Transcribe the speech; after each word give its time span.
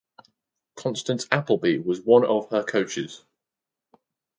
Constance 0.73 1.27
Applebee 1.27 1.83
was 1.85 2.01
one 2.01 2.25
of 2.25 2.49
her 2.49 2.63
coaches. 2.63 3.23